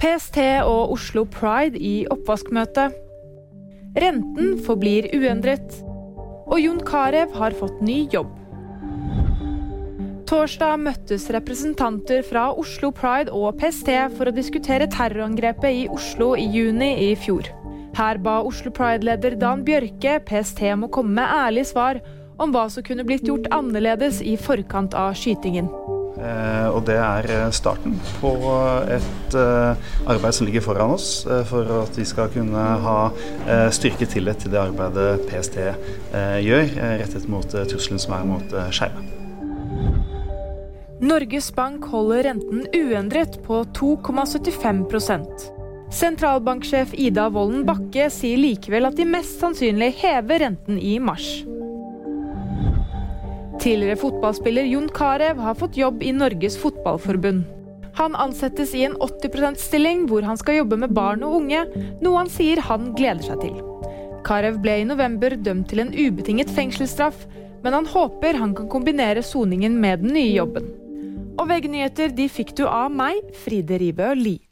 [0.00, 2.86] PST og Oslo Pride i oppvaskmøte.
[4.00, 5.74] Renten forblir uendret.
[6.48, 8.30] Og Jon Carew har fått ny jobb.
[10.30, 16.48] Torsdag møttes representanter fra Oslo Pride og PST for å diskutere terrorangrepet i Oslo i
[16.48, 17.52] juni i fjor.
[17.98, 22.00] Her ba Oslo Pride-leder Dan Bjørke PST om å komme med ærlige svar
[22.40, 25.68] om hva som kunne blitt gjort annerledes i forkant av skytingen.
[26.20, 28.32] Eh, og det er eh, starten på
[28.92, 32.98] et eh, arbeid som ligger foran oss, for at vi skal kunne ha
[33.72, 35.56] styrket tillit til det arbeidet PST
[36.44, 39.04] gjør, rettet mot trusselen som er mot skeive.
[41.00, 45.48] Norges Bank holder renten uendret på 2,75%
[45.90, 51.40] Sentralbanksjef Ida Wolden Bakke sier likevel at de mest sannsynlig hever renten i mars.
[53.60, 57.42] Tidligere fotballspiller Jon Carew har fått jobb i Norges Fotballforbund.
[57.98, 61.66] Han ansettes i en 80 %-stilling hvor han skal jobbe med barn og unge,
[62.00, 63.58] noe han sier han gleder seg til.
[64.24, 67.26] Carew ble i november dømt til en ubetinget fengselsstraff,
[67.60, 70.72] men han håper han kan kombinere soningen med den nye jobben.
[71.36, 74.49] Og VG-nyheter de fikk du av meg, Fride Ribø Lie.